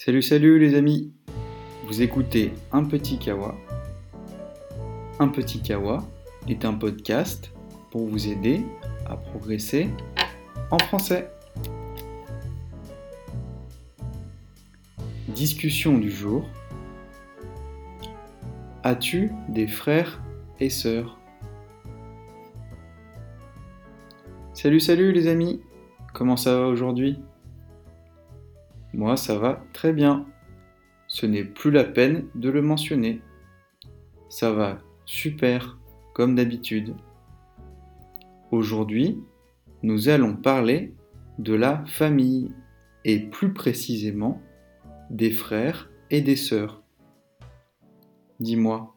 Salut, 0.00 0.22
salut 0.22 0.60
les 0.60 0.76
amis 0.76 1.12
Vous 1.88 2.02
écoutez 2.02 2.52
Un 2.70 2.84
Petit 2.84 3.18
Kawa. 3.18 3.56
Un 5.18 5.26
Petit 5.26 5.60
Kawa 5.60 6.08
est 6.46 6.64
un 6.64 6.74
podcast 6.74 7.52
pour 7.90 8.06
vous 8.06 8.28
aider 8.28 8.64
à 9.06 9.16
progresser 9.16 9.88
en 10.70 10.78
français. 10.78 11.28
Discussion 15.26 15.98
du 15.98 16.12
jour. 16.12 16.48
As-tu 18.84 19.32
des 19.48 19.66
frères 19.66 20.22
et 20.60 20.70
sœurs? 20.70 21.18
Salut, 24.54 24.78
salut 24.78 25.10
les 25.10 25.26
amis 25.26 25.60
Comment 26.14 26.36
ça 26.36 26.56
va 26.56 26.68
aujourd'hui? 26.68 27.18
Moi, 28.94 29.16
ça 29.16 29.38
va 29.38 29.64
très 29.72 29.92
bien. 29.92 30.26
Ce 31.06 31.26
n'est 31.26 31.44
plus 31.44 31.70
la 31.70 31.84
peine 31.84 32.26
de 32.34 32.50
le 32.50 32.62
mentionner. 32.62 33.20
Ça 34.28 34.52
va 34.52 34.78
super, 35.04 35.78
comme 36.14 36.34
d'habitude. 36.34 36.94
Aujourd'hui, 38.50 39.18
nous 39.82 40.08
allons 40.08 40.36
parler 40.36 40.94
de 41.38 41.54
la 41.54 41.84
famille 41.86 42.50
et 43.04 43.20
plus 43.20 43.52
précisément 43.52 44.42
des 45.10 45.30
frères 45.30 45.90
et 46.10 46.20
des 46.20 46.36
sœurs. 46.36 46.82
Dis-moi, 48.40 48.94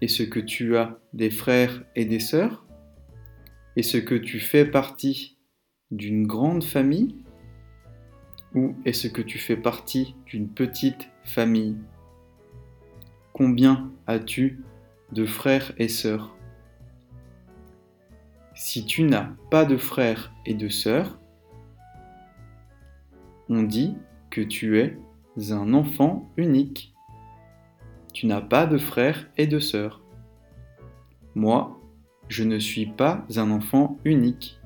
est-ce 0.00 0.22
que 0.22 0.40
tu 0.40 0.76
as 0.76 0.98
des 1.12 1.30
frères 1.30 1.84
et 1.94 2.04
des 2.04 2.20
sœurs? 2.20 2.66
Est-ce 3.76 3.98
que 3.98 4.14
tu 4.14 4.40
fais 4.40 4.64
partie 4.64 5.36
d'une 5.90 6.26
grande 6.26 6.64
famille? 6.64 7.16
Ou 8.54 8.74
est-ce 8.84 9.08
que 9.08 9.22
tu 9.22 9.38
fais 9.38 9.56
partie 9.56 10.14
d'une 10.26 10.48
petite 10.48 11.08
famille? 11.24 11.76
Combien 13.32 13.90
as-tu 14.06 14.62
de 15.12 15.26
frères 15.26 15.72
et 15.78 15.88
sœurs? 15.88 16.34
Si 18.54 18.86
tu 18.86 19.02
n'as 19.02 19.30
pas 19.50 19.64
de 19.64 19.76
frères 19.76 20.32
et 20.46 20.54
de 20.54 20.68
sœurs, 20.68 21.18
on 23.48 23.62
dit 23.62 23.96
que 24.30 24.40
tu 24.40 24.78
es 24.80 24.98
un 25.50 25.74
enfant 25.74 26.30
unique. 26.36 26.94
Tu 28.14 28.26
n'as 28.26 28.40
pas 28.40 28.66
de 28.66 28.78
frères 28.78 29.28
et 29.36 29.46
de 29.46 29.58
sœurs. 29.58 30.02
Moi, 31.34 31.78
je 32.28 32.44
ne 32.44 32.58
suis 32.58 32.86
pas 32.86 33.26
un 33.36 33.50
enfant 33.50 33.98
unique, 34.04 34.58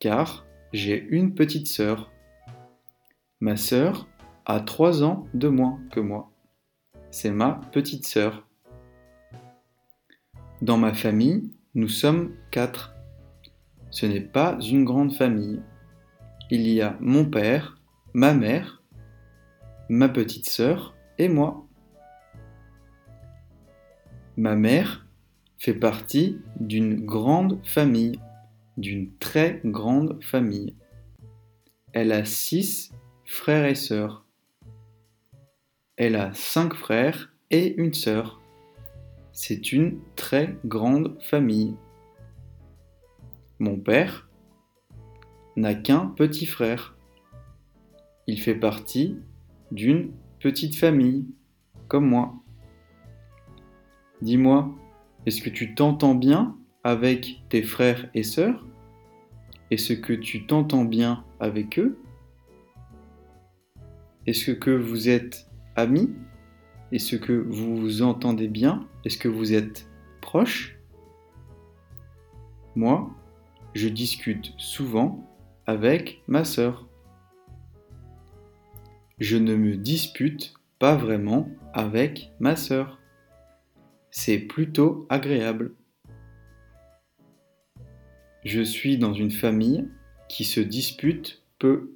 car 0.00 0.46
j'ai 0.72 1.06
une 1.10 1.34
petite 1.34 1.68
sœur. 1.68 2.10
Ma 3.40 3.58
sœur 3.58 4.08
a 4.46 4.60
trois 4.60 5.02
ans 5.02 5.26
de 5.34 5.48
moins 5.48 5.78
que 5.92 6.00
moi. 6.00 6.30
C'est 7.10 7.30
ma 7.30 7.60
petite 7.70 8.06
sœur. 8.06 8.46
Dans 10.62 10.78
ma 10.78 10.94
famille, 10.94 11.50
nous 11.74 11.88
sommes 11.88 12.34
quatre. 12.50 12.94
Ce 13.90 14.06
n'est 14.06 14.22
pas 14.22 14.58
une 14.60 14.86
grande 14.86 15.12
famille. 15.12 15.60
Il 16.50 16.66
y 16.66 16.80
a 16.80 16.96
mon 17.00 17.26
père, 17.26 17.78
ma 18.14 18.32
mère, 18.32 18.82
ma 19.90 20.08
petite 20.08 20.48
sœur 20.48 20.96
et 21.18 21.28
moi. 21.28 21.66
Ma 24.38 24.56
mère 24.56 25.06
fait 25.58 25.74
partie 25.74 26.38
d'une 26.58 27.04
grande 27.04 27.60
famille, 27.66 28.18
d'une 28.78 29.14
très 29.18 29.60
grande 29.62 30.22
famille. 30.24 30.74
Elle 31.92 32.12
a 32.12 32.24
six 32.24 32.92
frères 33.26 33.66
et 33.66 33.74
sœurs. 33.74 34.24
Elle 35.96 36.14
a 36.14 36.32
cinq 36.32 36.74
frères 36.74 37.34
et 37.50 37.74
une 37.76 37.92
sœur. 37.92 38.40
C'est 39.32 39.72
une 39.72 39.98
très 40.14 40.56
grande 40.64 41.20
famille. 41.20 41.74
Mon 43.58 43.78
père 43.78 44.28
n'a 45.56 45.74
qu'un 45.74 46.06
petit 46.06 46.46
frère. 46.46 46.96
Il 48.28 48.40
fait 48.40 48.54
partie 48.54 49.18
d'une 49.72 50.12
petite 50.38 50.76
famille, 50.76 51.26
comme 51.88 52.08
moi. 52.08 52.34
Dis-moi, 54.22 54.70
est-ce 55.26 55.42
que 55.42 55.50
tu 55.50 55.74
t'entends 55.74 56.14
bien 56.14 56.56
avec 56.84 57.42
tes 57.48 57.62
frères 57.62 58.08
et 58.14 58.22
sœurs? 58.22 58.64
Est-ce 59.72 59.94
que 59.94 60.12
tu 60.12 60.46
t'entends 60.46 60.84
bien 60.84 61.24
avec 61.40 61.78
eux? 61.80 61.98
Est-ce 64.26 64.50
que 64.50 64.70
vous 64.70 65.08
êtes 65.08 65.46
amis? 65.76 66.14
Est-ce 66.92 67.16
que 67.16 67.32
vous 67.32 67.76
vous 67.76 68.02
entendez 68.02 68.48
bien? 68.48 68.88
Est-ce 69.04 69.18
que 69.18 69.28
vous 69.28 69.52
êtes 69.52 69.88
proches? 70.20 70.78
Moi, 72.74 73.10
je 73.74 73.88
discute 73.88 74.52
souvent 74.58 75.28
avec 75.66 76.22
ma 76.26 76.44
sœur. 76.44 76.88
Je 79.18 79.36
ne 79.36 79.54
me 79.54 79.76
dispute 79.76 80.54
pas 80.78 80.96
vraiment 80.96 81.48
avec 81.72 82.32
ma 82.40 82.56
sœur. 82.56 83.00
C'est 84.10 84.38
plutôt 84.38 85.06
agréable. 85.08 85.74
Je 88.44 88.62
suis 88.62 88.98
dans 88.98 89.14
une 89.14 89.30
famille 89.30 89.88
qui 90.28 90.44
se 90.44 90.60
dispute 90.60 91.42
peu 91.58 91.95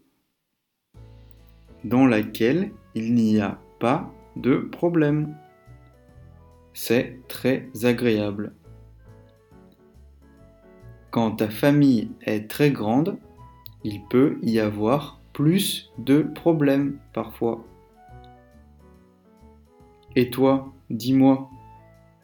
dans 1.84 2.06
laquelle 2.06 2.70
il 2.94 3.14
n'y 3.14 3.40
a 3.40 3.58
pas 3.78 4.12
de 4.36 4.56
problème. 4.56 5.36
C'est 6.72 7.18
très 7.28 7.68
agréable. 7.82 8.52
Quand 11.10 11.32
ta 11.32 11.48
famille 11.48 12.10
est 12.22 12.48
très 12.48 12.70
grande, 12.70 13.18
il 13.82 14.00
peut 14.08 14.38
y 14.42 14.60
avoir 14.60 15.20
plus 15.32 15.90
de 15.98 16.22
problèmes 16.22 16.98
parfois. 17.12 17.64
Et 20.16 20.30
toi, 20.30 20.72
dis-moi, 20.90 21.50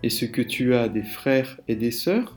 est-ce 0.02 0.24
que 0.26 0.42
tu 0.42 0.74
as 0.74 0.88
des 0.88 1.02
frères 1.02 1.60
et 1.68 1.76
des 1.76 1.90
sœurs? 1.90 2.36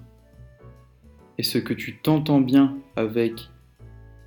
Est-ce 1.38 1.58
que 1.58 1.74
tu 1.74 1.98
t'entends 1.98 2.42
bien 2.42 2.78
avec 2.96 3.50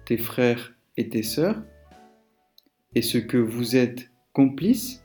tes 0.05 0.19
frères 0.19 0.75
et 0.97 1.09
tes 1.09 1.23
sœurs? 1.23 1.63
Est-ce 2.95 3.19
que 3.19 3.39
vous 3.39 3.77
êtes 3.77 4.11
complice 4.33 5.03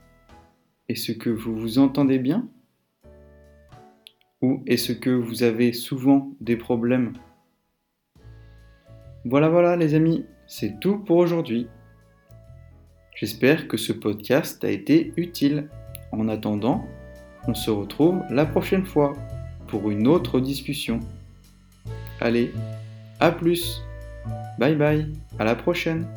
Est-ce 0.89 1.13
que 1.13 1.29
vous 1.29 1.55
vous 1.55 1.79
entendez 1.79 2.19
bien 2.19 2.47
Ou 4.41 4.61
est-ce 4.67 4.91
que 4.91 5.09
vous 5.09 5.43
avez 5.43 5.73
souvent 5.73 6.31
des 6.41 6.57
problèmes? 6.57 7.13
Voilà, 9.25 9.49
voilà 9.49 9.75
les 9.75 9.93
amis, 9.93 10.25
c'est 10.47 10.79
tout 10.79 10.99
pour 10.99 11.17
aujourd'hui. 11.17 11.67
J'espère 13.15 13.67
que 13.67 13.77
ce 13.77 13.93
podcast 13.93 14.63
a 14.63 14.69
été 14.69 15.13
utile. 15.17 15.69
En 16.11 16.29
attendant, 16.29 16.85
on 17.47 17.53
se 17.53 17.71
retrouve 17.71 18.21
la 18.29 18.45
prochaine 18.45 18.85
fois 18.85 19.13
pour 19.67 19.91
une 19.91 20.07
autre 20.07 20.39
discussion. 20.39 20.99
Allez, 22.21 22.51
à 23.19 23.31
plus. 23.31 23.81
Bye 24.59 24.75
bye, 24.75 25.11
à 25.39 25.43
la 25.43 25.55
prochaine. 25.55 26.07